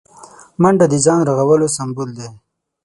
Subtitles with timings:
[0.61, 2.29] منډه د ځان رغولو سمبول دی